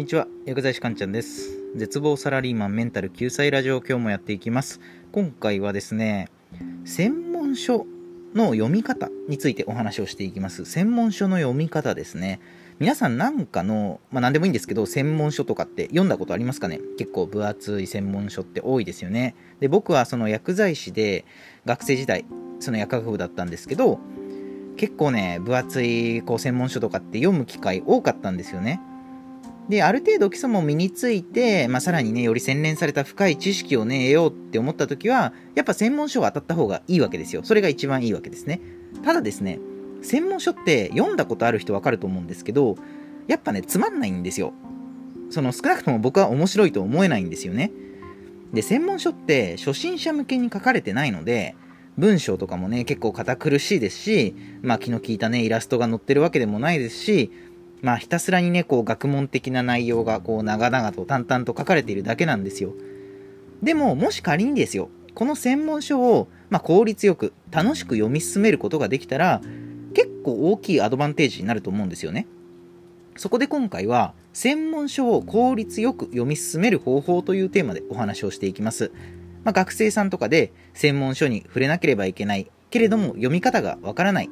[0.00, 0.26] にちは。
[0.46, 1.50] 薬剤師かんちゃんです。
[1.76, 4.80] 絶望サラリーマンメンタル救済ラジオ今日もやっていきます。
[5.12, 6.28] 今回はですね
[6.86, 7.84] 専門書
[8.34, 10.64] の読み方についてお話をしていきます。
[10.64, 12.40] 専門書の読み方ですね。
[12.78, 16.80] 皆さんなんかの、まあ、何でもいいんですけど専門書とかって読んだことありますかね？
[16.96, 19.34] 結構分厚い専門書って多いですよね。
[19.60, 21.26] で僕はその薬剤師で
[21.66, 22.24] 学生時代
[22.58, 24.00] その薬学部だったんですけど
[24.78, 28.80] 結構ね分厚いこう専門書とかって読む機会多かったんですよね。
[29.70, 37.42] で、ある程度基礎も身について、まあ、さらにね、より洗練された深い知識をね、得ようって思った時は、やっぱ専門書を当たった方がいいわけですよ。
[37.44, 38.60] それが一番いいわけですね。
[39.04, 39.60] ただですね、
[40.02, 42.76] 専門書って読んだことある人わかると思うんですけど、
[43.28, 44.52] やっぱね、つまんないんですよ。
[45.30, 47.70] その少なくとも僕は面白いと思えないんですよね。
[48.52, 51.54] で、専門書って初心者向けに書かれてないので、
[51.96, 57.30] 文章とかもね、結構堅苦しいですし、まあ気の利いたね、イラストが載ってるわけでもないですし、
[57.82, 62.74] まあひたすらにね、こう学問的な内容がこう長々と淡々と書かれているだけなんですよ。
[63.62, 69.40] でも、もし仮にですよ、この専門書を、まあ、効率よく楽しく読み進めることができたら、
[69.94, 72.26] 結構大きいアドバンテージになると思うんですよね。
[73.16, 78.92] そこで今回は、専門書を効率よく読み進める方法というテーマでお話をしていきます。
[79.44, 84.30] まあ、学生さんとかで専門書に触れなければいけない、けれども読み方がわからない、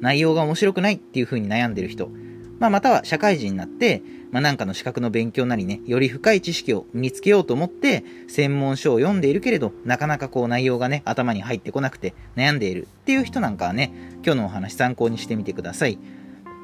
[0.00, 2.10] 内容が面白くないっていう風に悩んでる人、
[2.58, 13.92] まあ、または社会人になって、まあ、なんかの資格の勉強なりね、より深い知識を身につけようと思って、専門書を読んでいるけれど、なかなかこう内容がね、頭に入ってこなくて悩んでいるっていう人なんかはね、
[14.24, 15.98] 今日のお話参考にしてみてください。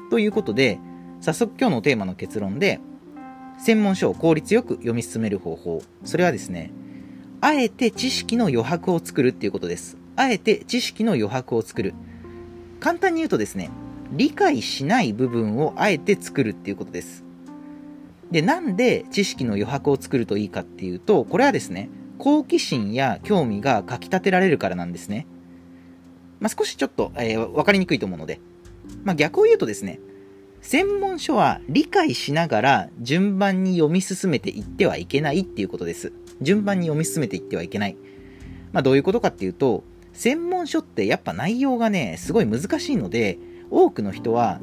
[0.09, 0.79] ということで、
[1.21, 2.79] 早速今日のテーマの結論で、
[3.59, 5.83] 専門書を効率よく読み進める方法。
[6.03, 6.71] それはですね、
[7.41, 9.97] あえて知識の余白を作るっていうことです。
[10.15, 11.93] あえて知識の余白を作る。
[12.79, 13.69] 簡単に言うとですね、
[14.11, 17.23] 理解しない部分をあえて作るっていうことです。
[18.31, 25.27] で、なんで知識の余白を作るといいかっていうと、これはですね、好奇心や興味がかき立てられるからなんですね。
[26.39, 28.39] まあ、少しちょっと、えー、分かりにくいと思うので、
[29.03, 29.99] まあ、逆を言うとですね、
[30.61, 36.13] 専門書は理解しながら順番に読み進めていってはいけないっていうことです。
[36.41, 37.97] 順番に読み進めていってはいけない。
[38.71, 43.39] まあ、どういうことかっていうと、専門書ってやっぱ内容がね、すごい難しいので、
[43.71, 44.61] 多くの人は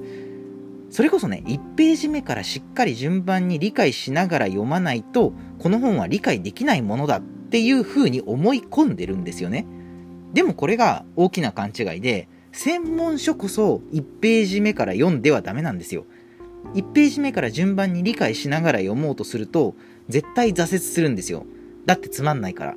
[0.90, 9.66] それこそね1ページ目からしっかり順番に理解しながら読まないとこの本は理解できないものだっていう風に思い込んでるんですよね。
[10.32, 16.04] でもこれが大きな勘違いで専門書こそ1ページ目から読んではダメなんですよ。
[16.74, 19.74] 1ページ目から順番に理解しながら読もうとすると
[20.08, 21.46] 絶対挫折するんですよ。
[21.86, 22.76] だってつまんないから。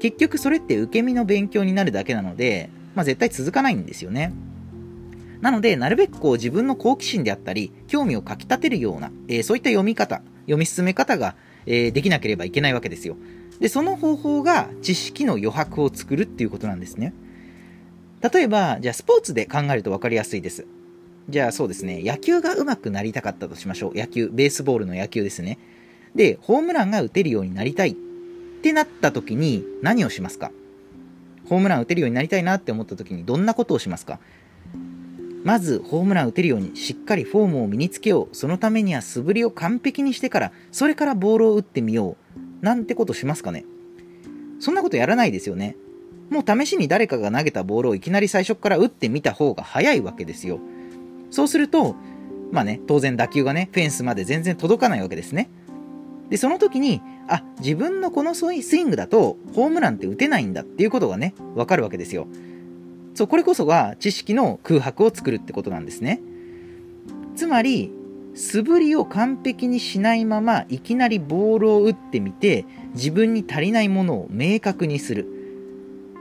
[0.00, 4.34] 結局それって受け身の勉強になるだけなので、まあ、絶対続かないんですよね。
[5.44, 13.18] なので、なるべくこう自分の好奇心であったり、興味をかき立てるような、えー、そういった読み方、読み進め方が、えー、できなければいけないわけですよ。
[13.60, 17.12] で、その方法が知識の余白を作るっていうことなんですね。
[18.22, 20.64] 例えば、じゃあスポーツで考えると分かりやすいです。
[21.28, 23.94] じゃあそうですね、野球が上手くなりたかったとしましょう。
[23.94, 25.58] 野球、ベースボールの野球ですね。
[26.14, 27.94] で、ホームランが打てるようになりたいっ
[28.62, 30.50] てなった時に何をしますか？
[31.50, 34.20] ホームラン打てるようになりたいなって思った時にどんなことをしますか？
[35.44, 38.34] まずホームラン打てるようにしっかりフォームを身につけよう。
[38.34, 42.16] そのためには素振りを完璧にしてからそれからボールを打ってみよ
[42.62, 42.64] う。
[42.64, 43.66] なんてことしますかね。
[44.58, 45.76] そんなことやらないですよね
[46.30, 50.58] もう試しに誰かが投げたボールをいきなり最初から打ってみた方が早いわけですよ。
[51.30, 51.96] そうすると
[52.50, 55.50] まあね当然打球がねフェンスまで全然届かないわけですね。
[56.30, 62.26] でその時にあ自分のこのスイングだとホームランって打てないんだっていうことがねわかるわけですよ。
[63.14, 66.20] そう、これこそが知識の空白を作るってことなんですね。
[67.36, 67.92] つまり、
[68.34, 72.64] 素振りを完璧にしないままいきなりボールを打ってみて
[72.94, 75.28] 自分に足りないものを明確にする。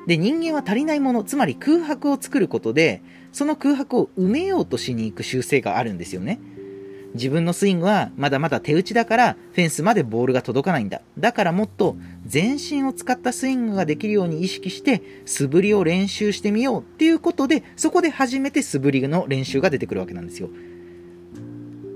[0.06, 3.02] で、人間は足りないもの、つまり空白を作ることで、
[3.32, 6.40] その空白を埋めようとしに行く習性があるんですよね。
[7.14, 11.02] 自分のスイングはまだまだ手打ちだからフェンスまでボールが届かないんだ。
[11.18, 11.96] だからもっと
[12.26, 20.50] 全身を使ったスイングができるように意識して素振りを練習してみようっていうことでそこで初めて素振りの練習が出てくるわけなんですよ。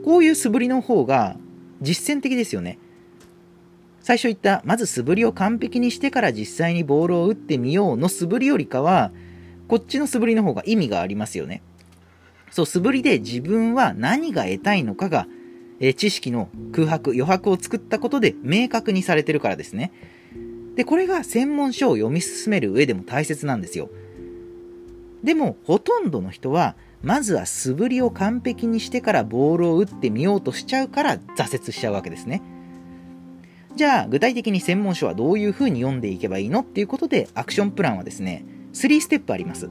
[0.06, 1.36] こういう素振りの方が
[1.82, 2.78] 実践的ですよね。
[4.02, 9.12] 最初言ったまず素振りを完璧にしてから実際にボールを打ってみようの素振りよりかは
[9.68, 11.62] こっちの素振りの方が意味がありますよね。
[12.52, 15.28] そう、素振りで自分は何が得たいのかが、
[15.80, 19.92] え知識の空白、余白を作ったことで明確にされてるからですね。
[20.76, 23.90] で、これが専門書を読み進める上でも大切なんですよ。
[25.24, 32.42] でも、ほとんどの人は、まずは素振りを完璧にしてからボールを打ってみようとしちゃうから挫折しちゃうわけですね。
[33.78, 38.44] じゃあ具体的に専門書はどういう風に読んでいけばいいのっていうことでアクションプランはですね
[38.74, 39.70] 3ステップあります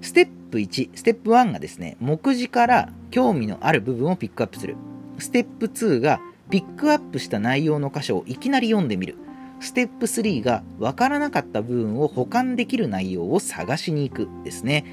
[0.00, 4.76] ステッ1ステップ1がですね目次から興味のある部分をピックアップする。
[5.18, 6.20] ステップ2が
[6.50, 9.16] ピックアップした内容の箇所をいきなり読んでみる。
[9.60, 14.84] ステップ3が分からなかった部分を保管できる内容を探しに行くですね。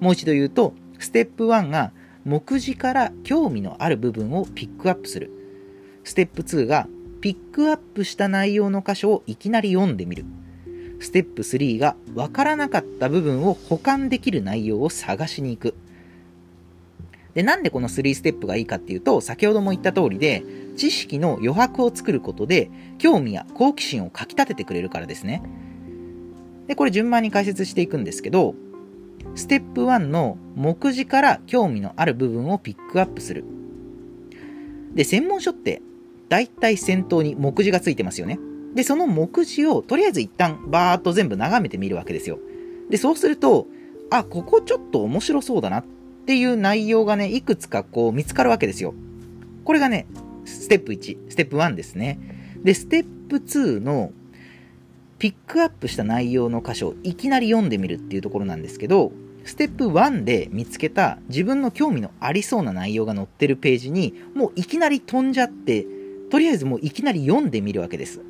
[0.00, 1.92] もう一度言うとステップ1が
[2.24, 5.30] 目次から興味のある部分をピックアップする。
[6.02, 6.88] ステップ2が
[7.20, 10.24] ピックアップした内容の箇所をいきなり読んでみる。
[11.00, 15.74] ステップ3が分からなかった部分を保管できる内容を探しに行く。
[17.34, 20.42] で、なんでこの3ステップがいいかっていうと、先ほども言った通りで、
[20.76, 25.42] 知識の余白を作ることで、興味や好奇心をかき立ててくれるからですね。
[26.66, 28.54] で、これ順番に解説していくんですけど、
[29.34, 33.44] ステップ1の目次から興味のある部分をピックアップする。
[34.94, 35.82] で、専門書って
[36.30, 38.38] 大体先頭に目次がついてますよね。
[38.76, 42.38] で、その目次をとりあえず一旦バーっと全部眺めてみるわけですよ。
[42.90, 43.66] で、そうすると、
[44.10, 45.84] あ、ここちょっと面白そうだなっ
[46.26, 48.92] ていう内容がね、いくつかこう見つかるわけですよ。
[49.64, 50.06] これがね、
[50.44, 52.18] ステップ1、ステップ1ですね。
[52.62, 54.12] で、ステップ2の
[55.18, 59.10] ピックアップした内容の箇所をいきなり読んでみるっていうところなんですけど、
[59.44, 65.86] ステップ1で見つけた自分の興味のありそうな内容が載ってるページにもういきなり飛んじゃって
[66.30, 68.20] とりあえずもういきなり読んでみるわけです。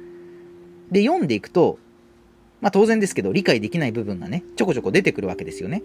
[0.90, 1.78] で、読んでいくと、
[2.60, 5.82] まあ当然ですけど、理解できない部分がね、ちょこちょこ出てくるわけですよね。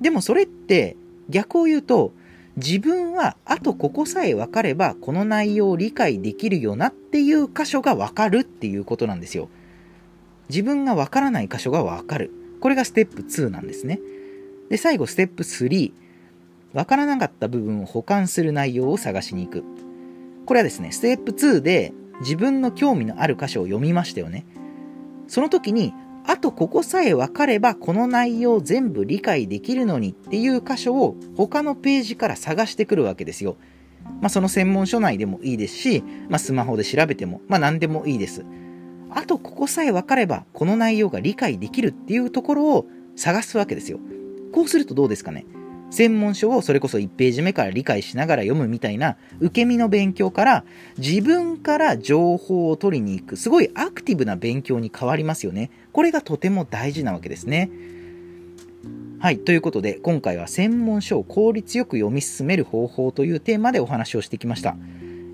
[0.00, 0.96] でもそれって、
[1.28, 2.12] 逆を言うと、
[2.56, 9.48] 自分はあとここさえ分かればこの内容を理解できるよなっていう箇所が分かるっていうことなんですよ。
[10.50, 12.30] 自分が分からない箇所が分かる。
[12.60, 14.00] これがステップ2なんですね。
[14.68, 15.92] で、最後ステップ3。
[16.74, 19.64] 分からなかった部分を保管する内容を探しに行く。
[20.46, 21.92] これはですね、ステップ2で
[22.22, 24.46] 自分の興味のある箇所を読みましたよね。
[25.28, 25.92] その時に、
[26.24, 33.56] あとここさえ分かればこの内容全部理解できるのにっていう箇所を他のページから探してくるわけですよ。
[34.20, 38.44] まあその専門書内でもいいですし、まあスマホで調べても、まあ何でもいいです。
[39.10, 42.86] あとここさえ分かればこの内容が理解できるっていうところを
[43.16, 43.98] 探すわけですよ。
[44.52, 45.44] こうするとどうですかね？
[45.92, 50.64] 専門書をそれこそ1ページ目から理解しながら読むみたいな受け身の勉強から
[50.96, 55.70] 自分から情報を取りに行くすごいアクティブな勉強に変わりますよね。
[55.92, 57.70] これがとても大事なわけですね。
[59.20, 59.38] はい。
[59.38, 64.74] ということで、今回は専門書を効率よく読み進める方法というテーマでお話をしてきました。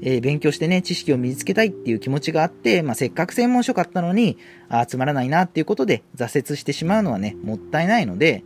[0.03, 4.37] えー、勉強してね、知識を身につけたいっていう気持ちがあって、まあ、せっかく専門書買ったのに、
[4.69, 8.45] あつまらないなっていうことで挫折してしまうのはね、もったいないので、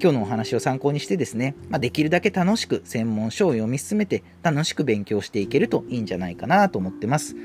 [0.00, 7.36] 今日のお話を参考にしてですね、まあ、できるだけ楽しく専門書を読み進めて楽しく勉強していけるといいんじゃないかなと思ってます。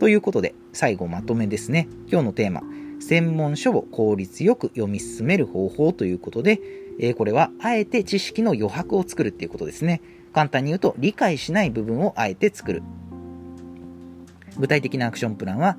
[0.00, 1.88] ということで、最後まとめですね。
[2.08, 2.62] 今日のテーマ、
[3.00, 6.60] 専門書を効率よく読み進める方法ということで、
[6.98, 10.00] えー、これはあえて知識の余白を作るっていうことですね。
[10.32, 12.82] 簡単に言うと、理解しない部分をあえて作る。
[14.58, 15.78] 具体的なアクションプランは、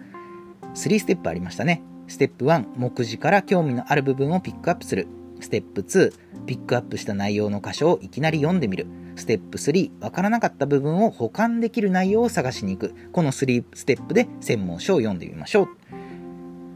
[0.75, 1.83] 3ステップありましたね。
[2.07, 5.07] ステップ1、目次から興味のある部分をピックアップする。
[5.44, 6.14] ステップ2、
[6.45, 8.88] ピックアップした内容の箇所をいきなり読んでみる。
[9.18, 12.95] ステップ3、わからなかった部分を保管できる内容を探しに行く。
[13.12, 15.68] この3ステップで専門書を読んでみましょう。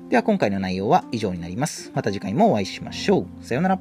[0.09, 1.91] では今回の内容は以上になります。
[1.95, 3.45] また次回もお会いしましょう。
[3.45, 3.79] さようなら。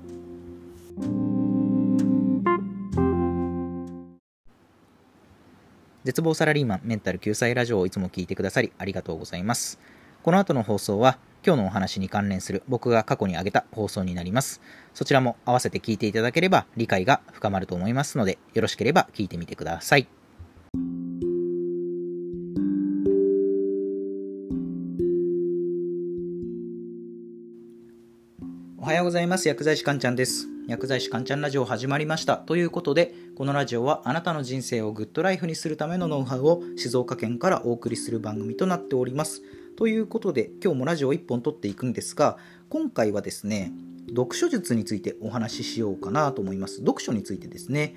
[6.04, 9.80] 絶望サラリーマンメンタル救済ラジオをいつも聞いてくださりありがとうございます。
[10.22, 14.60] この後の放送は今日のお話に関連する僕が過去に挙げた放送になります。
[14.94, 20.08] そちらも合わせて聞いていただければ理解が深まると思いますので、よろしければ聞いてみてください。
[28.76, 29.46] おはようございます。
[29.46, 30.48] 薬剤師かんちゃんです。
[30.66, 32.38] 薬剤師かんちゃんラジオ始まりました。
[32.38, 39.42] ということで、このラジオはあなたの人生をグッドライフにするためのノウハウを静岡県からお送りする番組となっております。
[39.76, 42.38] ということで今日もラジオ1本撮っていくんですが
[42.70, 43.72] 今回はですね
[44.08, 46.78] 読書術についてお話ししようかなと思います。
[46.78, 47.94] 読書についてですね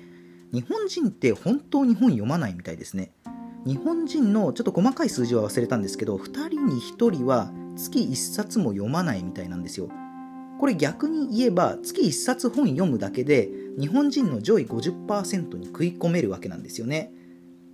[0.52, 3.12] 日本人って本当に本読まないみたいですね。
[3.64, 9.88] 日本人のちょっと細かい数字は忘れたんですけど2人に1人は月1冊も読まないみたいなんですよ。
[10.58, 17.14] これ逆に言えば月1冊本読むだけで日本人の上位50%に食い込めるわけなんですよね。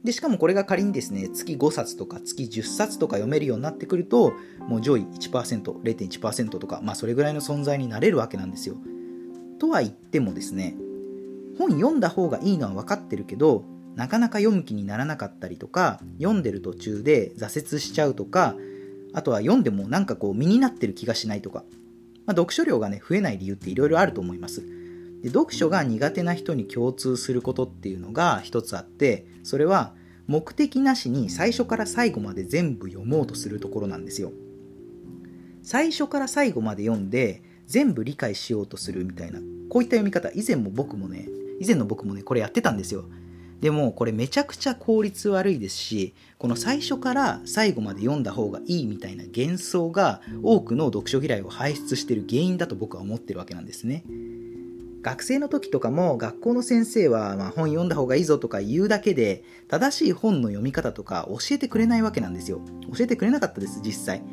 [0.06, 8.76] で、しかもこれが仮にですね、月5冊とか月10冊とか読めるようになってくると、もう上位1%、0.1%とか、まあそれぐらいの存在になれるわけなんですよ。
[9.58, 10.76] とは言ってもですね、
[11.58, 18.54] 本読んだ方がいいのは分かってるけどなかなか読む気にならなかったりとか読んでる途中で挫折しちゃうとか
[19.14, 21.64] あとは読んでもなんかこう身になってる気がしないとか、
[22.26, 24.62] まあ、読書量がね増えない理由っていろいろあると思います
[25.22, 29.94] で読書が苦手な人に共通することっていうのが一つあってそれは
[30.26, 34.32] 目的なしに最初から最後まで全部読もうとするところなんですよ。
[35.62, 40.30] 最初から最後まで読んで全部理解しようとするみたいなこういった読み方。
[40.34, 41.28] 以前も僕もね
[41.60, 43.04] 以前の僕もねこれやってたんですよ。
[43.60, 54.04] でもこれめちゃくちゃ効率悪いですしこの最初から最後まで読んだ方がいいみたいな幻想が多くの読書嫌いを輩出している原因だと僕は思ってるわけなんですね。
[55.06, 62.60] 学生の時とかも学校の先生は、ま、本読んだ方がいいぞとか言うだけで正しい本の読み方とか教えてくれないわけなんですよ。
[62.92, 64.24] 教えてくれなかったです実際。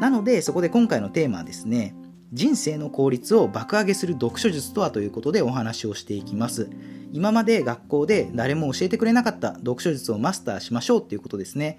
[0.00, 1.94] なのでそこで今回のテーマはですね
[2.32, 6.68] 人生の効率を爆上げする読書術とはということでお話をしていきます。
[7.12, 11.78] 今まで学校で誰も教えてくれなかった読書術をマスターしましょうっていうことですね、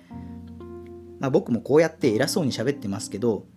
[1.19, 3.47] まあ、僕もこうやって偉そうに喋ってますけど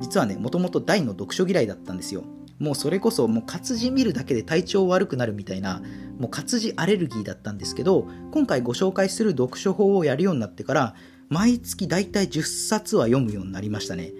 [0.00, 2.24] 実はねもともと大の読書嫌いだったんですよ。
[2.58, 5.82] もうそれこそもう活字見るだけで体調悪くなるみたいな
[6.18, 10.94] もう活字アレルギーだったんですけど今回ご紹介する読書法をやるようになってから
[11.28, 14.12] 毎月だいたい10冊は読むようになりましたね。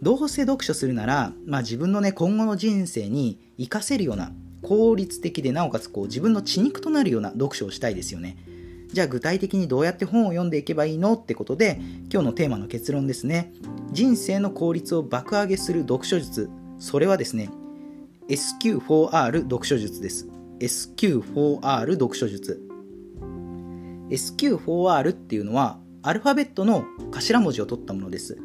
[0.00, 4.30] どうせ読書するなら、まあ、自分のね今後の人生に活かせるような
[4.62, 8.36] 効率的でなおかつこう自分の血肉となるような読書をしたいですよね。
[8.92, 11.78] じゃあ具体的にどうやって本を読んでいけばいいのってことで
[12.10, 13.52] 今日のテーマの結論ですね。
[13.92, 16.48] 人生の効率を爆上げする読書術。
[16.78, 17.50] それはですね
[18.28, 20.28] SQ4R 読書術です
[20.60, 22.62] SQ4R 読書術
[24.10, 28.38] SQ4R っていうのはアルファベットの頭文字を取ったものです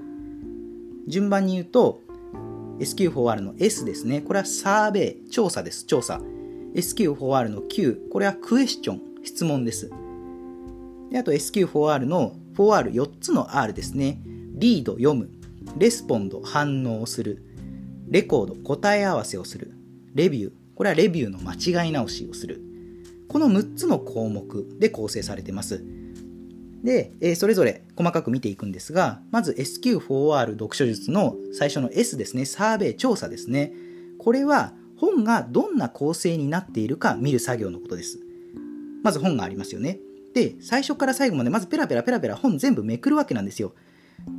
[1.07, 2.01] 順番に言うと
[2.79, 4.21] SQ4R の S ですね。
[4.21, 5.85] これはサーベイ、調査です。
[5.85, 6.21] 調査。
[6.73, 9.91] SQ4R の Q、これはクエスチョン、質問です。
[11.11, 14.21] であと SQ4R の 4R4 つの R ですね。
[14.25, 15.29] リード、読む。
[15.77, 17.43] レスポンド、反応する。
[18.13, 19.73] レコード、答え合わせをする。
[20.13, 22.61] レビュー、これはレビューの間違い直しをする。
[23.27, 25.83] この6つの項目で構成されてます。
[26.83, 33.73] で、えそれぞれ細かく見ていくんですが、まず SQ4R 読書術の最初の S ですね、サーベイ調査ですね。
[34.19, 38.19] これは本がどんな構成になっているか見る作業のことです。
[39.01, 39.97] まず本がありますよね。
[40.35, 43.73] で、最初から最後までまずペラペラペラペラ本全部めくるわけなんですよ。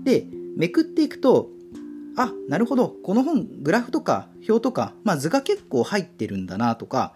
[0.04, 1.50] で、めくっていくと、
[2.16, 7.14] あ、なるほど、この本、グラフとか表とか、まあ、図が結構入ってるんだなとか、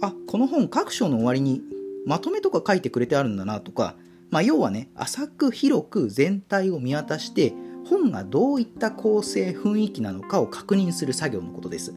[0.00, 1.62] あ、この本各章の終わりに
[2.06, 3.96] まとめとか書いてくれてあるんだなとか、
[4.30, 7.54] まあ、要はね浅く広く全体を見渡して
[7.88, 11.94] 本がどういった構成雰囲気なのかを確認する作業のことです。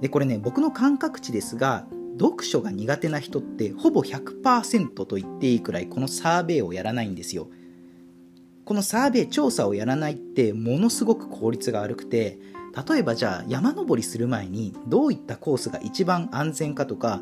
[0.00, 1.86] でこれね僕の感覚値ですが
[2.18, 7.48] 読書が苦手な人ってほぼ100%と言っていいくらいこのサーベイをやらないんですよ。
[8.64, 12.38] このサーベイ調査をやらないってものすごく効率が悪くて
[12.88, 17.20] 例えばじゃあ山登りする前にどういったコースが一番安全かとか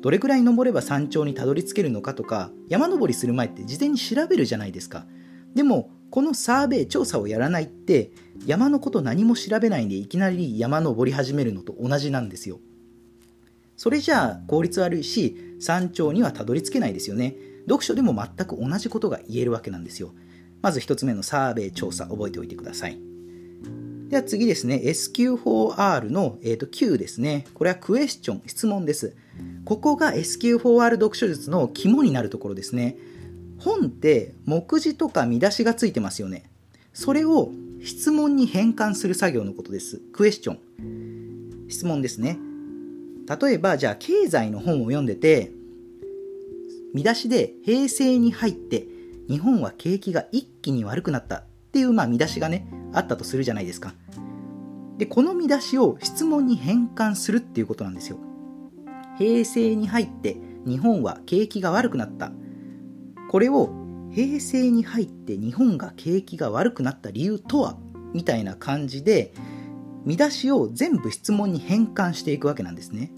[0.00, 5.06] どれくらい登れば山頂にたどり着けるのかとか山登りする前って事前に調べるじゃないですか。
[5.54, 8.10] でもこのサーベイ調査をやらないって
[8.46, 12.60] 山のこと何も調べないんでいきなり山登り始めるのと同じなんですよ。
[13.76, 17.36] それじゃあ効率悪いし山頂にはたどり着けないですよね。
[17.66, 20.14] 読書でも全く同じことが言えるわけなんですよ。
[20.62, 22.98] まず1つ目のサーベイ調査覚えておいてください
[24.08, 29.16] では次ですね SQ4R の、えー、と Q ですねこれはクエスチョン質問です
[29.64, 32.96] ここが SQ4R 読書術の肝になるところですね。
[33.58, 36.48] 本って目次とか見出しがついてますよね。
[36.92, 37.50] それを
[37.84, 40.00] 質問に変換する作業のことです。
[40.12, 41.68] クエスチョン。
[41.68, 42.38] 質問ですね。
[43.40, 45.52] 例えば、じゃあ経済の本を読んでて、
[46.94, 48.86] 見出しで平成に入って
[49.28, 53.94] 日本は景気が一気に悪くなったっていうまあ見出しがね、あったとするじゃないですか。
[54.96, 58.18] で、この見出しを質問に変換するっていうことなんですよ。
[59.18, 62.30] 平成に入って日本は景気が悪くなった
[63.28, 63.70] これを
[64.12, 67.76] 平成に入って日本が景気が悪くなった理由とは？
[68.14, 69.34] みたいな感じで
[70.04, 73.12] 見出しを全部質問に変換していくわけなんですね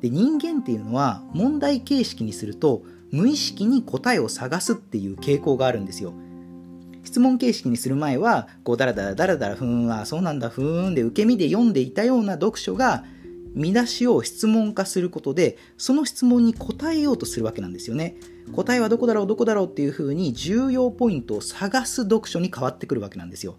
[0.00, 6.12] で人間っていうのは問題形式にすると無意識に答えを探すっていう傾向があるんですよ。
[7.04, 13.04] 質問形式にする前はこうダラダラダラダラふーんあそうなんだふーんで受け身で読んでいたような読書が
[13.54, 18.16] 見出しを質問化することでその質問に答えようとするわけなんですよね。
[18.52, 23.56] 答えはどこだろうどこだろうっていうふうに重要ポイントを探す読書に変わってくるわけなんですよ。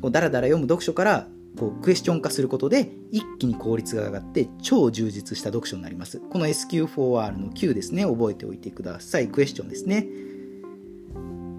[0.00, 1.26] こうだらだら読む読書から
[1.58, 6.20] こうクエスチョン化することで一気に効率が上がって超充実した読書になります。
[6.30, 8.04] この SQ4R の Q ですね。
[8.04, 9.28] 覚えておいてください。
[9.28, 10.06] クエスチョンですね。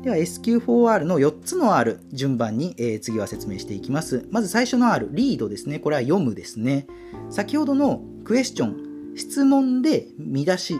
[0.02, 4.28] では SQ4R の4つの R 順番に、えー、次は説明していきます。
[4.32, 5.80] まず最初の R リードですね。
[5.80, 6.88] これは読むですね。
[7.30, 10.80] 先ほどのクエスチョン質問で見出し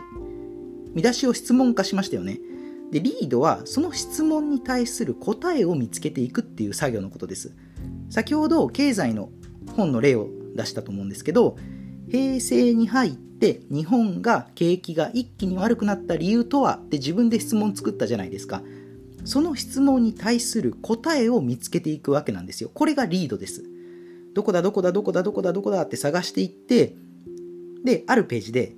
[0.92, 2.40] 見出しを質問化しましたよね。
[2.90, 7.52] でリードはその質問に対する答えを見つけていくっていう作業のことです。
[8.10, 9.30] 先ほど経済の
[9.76, 11.56] 本の例を出したと思うんですけど
[12.10, 18.62] 平成に入って日本が景気が一気に悪くなった理由とはって自分で質問作ったじゃないですか。
[19.24, 22.70] その質問に対する答えを見つけていくわけなんですよ。
[22.72, 23.64] これがリードです。
[24.34, 26.94] どこだどこだどこだどこだどこだって探していって
[27.84, 28.74] であるページで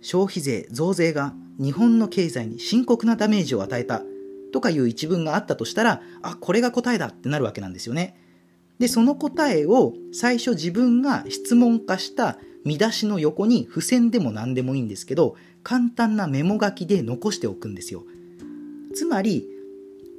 [0.00, 4.02] 消費税増税が日本の経済に深刻なダメージを与えた
[4.52, 8.16] とかいう一文があったとしたらあこれが答えだってなるわけなんですよね。
[8.78, 18.04] でその答えを最初自分が質問化した見出しの横に付箋でも何でもいいんですけど簡単なメモ書きで残しておくんですよ。
[18.94, 19.48] つまり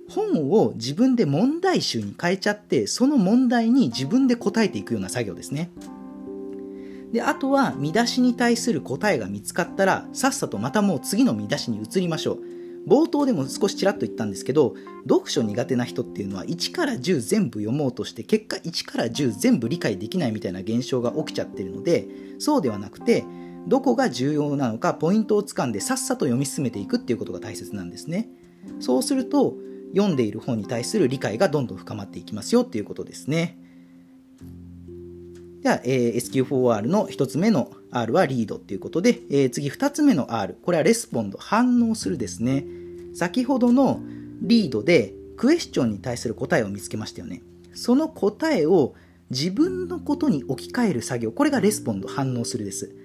[0.09, 5.69] 本を自分で問題集に変えちゃってその問題に自分で答えていくような作業ですね。
[7.11, 12.56] であとは見出しに対する答えが見つかったらさっさとまたもう次の見出しに移りましょう。
[12.87, 14.73] 冒頭でも少しちらっと言ったんですけど
[15.07, 22.07] 読書苦手な人っていうのは1から10全部読もうとして結果1から10全部理解できないみたいな現象が起きちゃってるので
[22.39, 23.25] そうではなくて
[23.67, 28.29] どこが重要なのかポイントをつかんでさっさと読み進めていくっていうことが大切なんですね。
[28.79, 29.55] そうすると
[29.93, 33.57] 読んでいる本に対する理解がどんどん深まっていきますよっていうことですね。
[35.67, 42.63] では、えー、SQ4R の1つ目の R はリードっていうことで、えー、次2つ目の R、これは respond、反応するですね。
[43.13, 43.99] 先ほどの
[44.39, 47.41] read で question に対する答えを見つけましたよね。
[47.73, 48.93] その答えを
[49.29, 52.95] 自分のことに置き換える作業、これが respond、反応するです。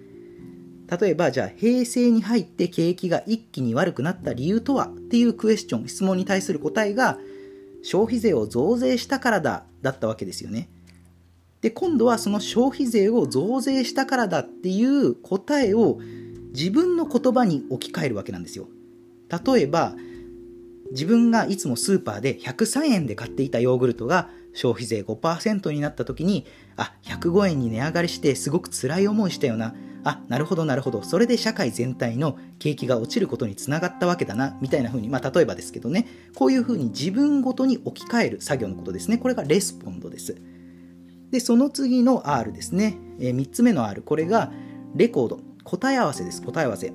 [1.01, 4.87] 例えば、じゃあ、平成に入って景気が一気に悪くなった理由とは？
[4.87, 7.19] っていうクエスチョン、質問に対する答えが、
[7.83, 10.69] 消費税を増税したからだ、だったわけですよね。
[11.63, 15.99] で今度はその消費税を増税したからだっていう答えを
[16.53, 18.69] 自分の言葉に置き換えるわけなんですよ。
[19.31, 19.95] 例えば
[20.91, 26.45] 自分がいつもスーパーで103円で買っていたヨーグルトが消費税5%になった時に
[26.77, 29.75] あ105円に値上がりしてすごく辛い思いしたよな。
[30.05, 31.05] あなるほどなるほど。
[31.05, 36.09] それで社会全体の景気が落ちることにつながったわけだなみたいな風にまあ例えばですけどね。
[36.35, 39.19] こういう風に自分ごとに置き換える作業のことですね。
[39.19, 40.37] これが respond です。
[41.33, 42.99] で、その次の R ですね。
[43.19, 44.03] えー、3つ目の R。
[44.03, 44.53] これが
[44.95, 45.41] record。
[45.65, 46.43] 答え合わせです。
[46.43, 46.93] 答え合わせ。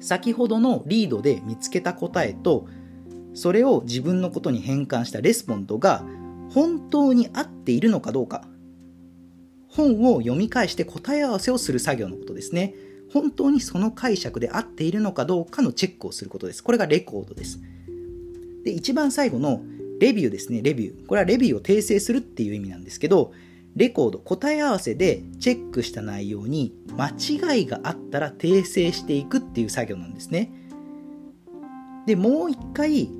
[0.00, 2.66] 先ほどの read で見つけた答えと、
[3.32, 6.04] それを自分のことに変換した respond が
[6.50, 8.44] 本当に合っているのかどうか。
[9.68, 12.74] 本を読み返して答え合わせをする作業のことですね。
[13.12, 16.62] 本当にその解釈で合っているのかどうかのチェックをすることです。
[16.64, 17.60] これがレコードです。
[18.64, 19.62] で、一番最後の
[20.00, 21.06] レビューですね、レビュー。
[21.06, 23.32] これはレビューを訂正するっていう意味なんですけど、
[23.76, 30.52] レコード、答え合わせでチェックした内容に間違いがあったら訂正していくっていう作業なんですね。
[32.06, 33.10] で、もう一回、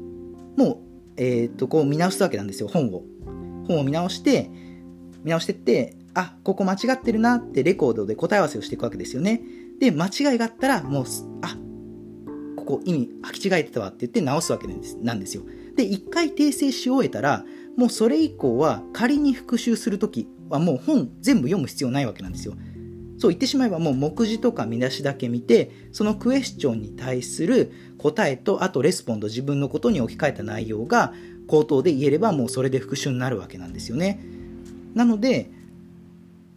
[0.56, 0.78] もう、
[1.16, 3.02] えっ、と、こう見直すわけなんですよ、本を。
[3.66, 4.50] 本を見直して、
[5.24, 9.42] 見直してって、あ、ここ間違ってるなってレコードで答え合わせをしていくわけですよね。
[9.80, 11.04] で、間違いがあったら、もう、
[11.42, 11.56] あ、
[12.56, 14.68] ここ意味履き違えてたわって言って直すわけ
[15.02, 15.42] なんですよ。
[15.76, 17.44] で、一回訂正し終えたら、
[17.76, 22.54] もうそれ以降は仮に復習するときはもう本全部読む必要ないわけなんですよ。
[23.18, 31.12] そう言ってしまえばもう目次とか見出しだけ見て、そのクエスチョンに対する答えと、あとレスポンド自分のことに置き換えた内容が
[31.46, 34.20] 口頭で言えればもうそれで復習になるわけなんですよね。
[34.94, 35.50] なので、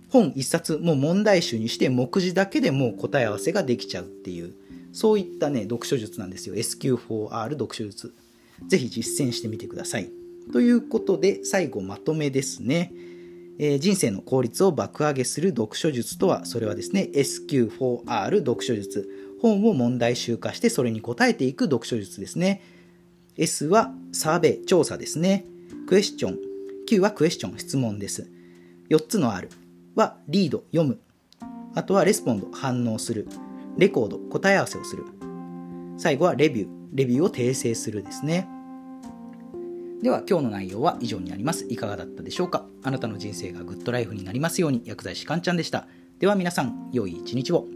[0.10, 4.54] 本一冊もう問題集にして目次だけでもう答え合わせができちゃうっていう、
[4.94, 6.56] そういったね、読書術なんですよ。
[6.56, 8.14] SQ4R 読書術。
[8.66, 10.10] ぜひ実践してみてください。
[10.52, 12.92] ということで、最後まとめですね。
[13.60, 19.10] えー、人生の効率を爆上げする読書術とは、それはですね、SQ4R 読書術。
[19.42, 22.62] 本を問題集化してそれに答えていく読書術ですね。
[23.36, 25.46] S はサーベイ、調査ですね。
[25.88, 26.38] クエスチョン。
[26.88, 28.30] Q はクエスチョン、質問です。
[28.90, 29.50] 4つの R
[29.96, 31.00] はリード、読む。
[31.76, 33.28] あとはレスポンド、反応する。
[33.78, 35.04] レコード、答え合わせをする。
[35.98, 38.48] 最後はレビュー、レビューを訂正するですね。
[40.02, 41.66] では今日の内容は以上になります。
[41.70, 42.68] いかがだったでしょうか？
[42.84, 45.88] あなたの人生がグッドライフになりますように薬剤師かんちゃんでした。
[46.20, 47.68] では皆さん、良い一日を。